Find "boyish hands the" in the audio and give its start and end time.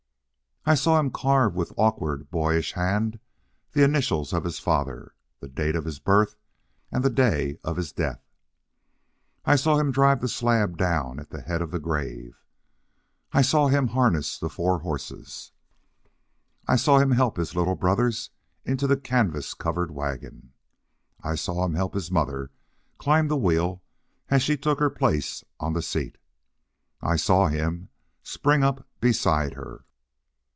2.29-3.81